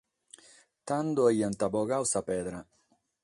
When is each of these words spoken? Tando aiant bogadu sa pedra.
Tando 0.89 1.21
aiant 1.31 1.61
bogadu 1.75 2.05
sa 2.13 2.21
pedra. 2.31 2.65